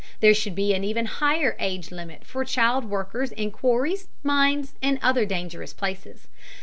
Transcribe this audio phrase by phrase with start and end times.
[0.19, 4.97] There should be an even higher age limit for child workers in quarries, mines, and
[5.03, 6.27] other dangerous places.